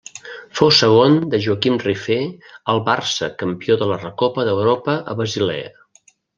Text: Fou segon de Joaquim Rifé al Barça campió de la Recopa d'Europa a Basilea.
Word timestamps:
Fou 0.59 0.69
segon 0.77 1.17
de 1.33 1.39
Joaquim 1.47 1.77
Rifé 1.83 2.17
al 2.75 2.83
Barça 2.89 3.31
campió 3.45 3.79
de 3.83 3.93
la 3.93 4.01
Recopa 4.07 4.49
d'Europa 4.51 4.99
a 5.15 5.19
Basilea. 5.23 5.73